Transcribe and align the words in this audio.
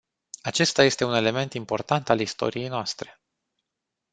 Acesta 0.41 0.83
este 0.83 1.05
un 1.05 1.13
element 1.15 1.53
important 1.53 2.09
al 2.09 2.19
istoriei 2.19 2.67
noastre. 2.67 3.19